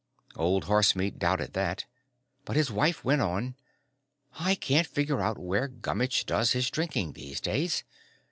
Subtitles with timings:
[0.35, 1.85] Old Horsemeat doubted that,
[2.43, 3.53] but his wife went on,
[4.39, 7.83] "I can't figure out where Gummitch does his drinking these days.